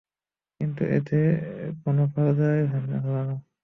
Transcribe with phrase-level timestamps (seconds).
[0.59, 1.19] কিন্তু এতে
[1.81, 3.15] কোন ফলোদয় হল
[3.19, 3.35] না।